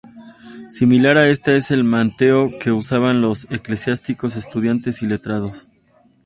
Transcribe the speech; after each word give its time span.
Similar 0.67 1.15
a 1.19 1.27
esta 1.29 1.55
es 1.55 1.69
el 1.69 1.83
manteo 1.83 2.49
que 2.59 2.71
usaban 2.71 3.21
los 3.21 3.45
eclesiásticos, 3.51 4.35
estudiantes 4.35 5.03
y 5.03 5.05
letrados. 5.05 5.67